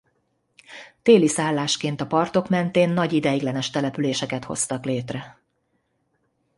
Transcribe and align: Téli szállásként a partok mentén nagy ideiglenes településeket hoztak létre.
Téli 1.01 1.27
szállásként 1.27 2.01
a 2.01 2.07
partok 2.07 2.49
mentén 2.49 2.89
nagy 2.89 3.13
ideiglenes 3.13 3.69
településeket 3.69 4.43
hoztak 4.43 4.85
létre. 4.85 5.39